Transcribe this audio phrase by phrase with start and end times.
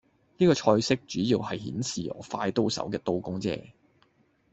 [0.37, 3.73] 呢個菜式主要係顯示我快刀手嘅刀工啫